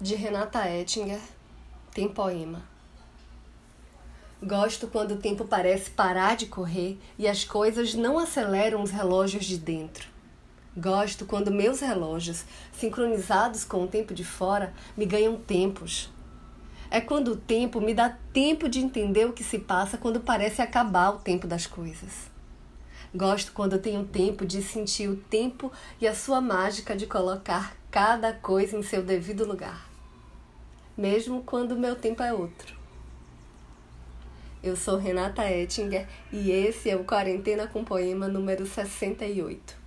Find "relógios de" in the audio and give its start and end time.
8.90-9.56